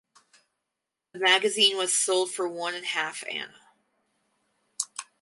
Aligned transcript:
The 1.13 1.19
magazine 1.19 1.77
was 1.77 1.95
sold 1.95 2.31
for 2.31 2.47
one 2.49 2.73
and 2.73 2.87
half 2.87 3.23
anna. 3.29 3.59